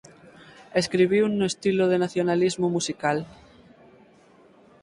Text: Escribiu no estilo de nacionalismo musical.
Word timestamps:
Escribiu 0.81 1.23
no 1.29 1.45
estilo 1.51 1.83
de 1.91 2.01
nacionalismo 2.03 2.67
musical. 2.75 3.17